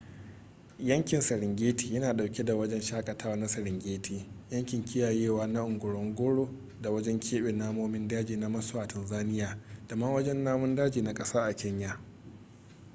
[0.79, 6.49] yankin serengeti yana dauke da wajen shakatawa na serengeti yankin kiyayewa na ngorongoro
[6.81, 11.13] da wajen keɓe namomin daji na maswa a tanzania da ma wajen namun daji na
[11.13, 11.99] kasa a kenya